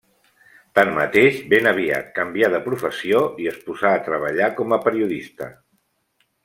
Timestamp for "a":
3.99-4.03, 4.79-4.85